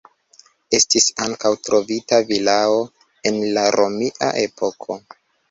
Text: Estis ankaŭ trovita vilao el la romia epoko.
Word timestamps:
Estis 0.77 1.09
ankaŭ 1.25 1.51
trovita 1.69 2.19
vilao 2.31 2.81
el 3.33 3.39
la 3.59 3.67
romia 3.77 4.33
epoko. 4.47 5.01